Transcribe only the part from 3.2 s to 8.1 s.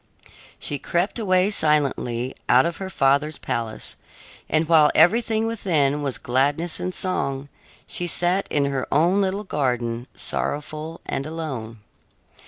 palace, and while everything within was gladness and song, she